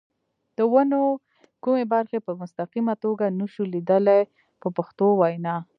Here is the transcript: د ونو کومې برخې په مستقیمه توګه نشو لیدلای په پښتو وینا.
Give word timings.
د 0.57 0.59
ونو 0.73 1.01
کومې 1.63 1.83
برخې 1.93 2.19
په 2.25 2.31
مستقیمه 2.41 2.93
توګه 3.03 3.25
نشو 3.39 3.63
لیدلای 3.73 4.21
په 4.61 4.67
پښتو 4.77 5.05
وینا. 5.19 5.55